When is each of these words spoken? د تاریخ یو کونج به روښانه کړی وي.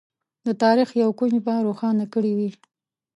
د 0.45 0.47
تاریخ 0.63 0.89
یو 1.01 1.09
کونج 1.19 1.35
به 1.45 1.53
روښانه 1.67 2.05
کړی 2.13 2.31
وي. 2.37 2.49